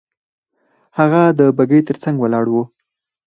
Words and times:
هغه 0.97 1.21
د 1.39 1.41
بګۍ 1.57 1.81
تر 1.87 1.95
څنګ 2.03 2.15
ولاړ 2.19 2.45
وو. 2.49 2.63